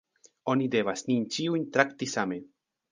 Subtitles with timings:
[0.53, 2.43] Oni devas nin ĉiujn trakti same.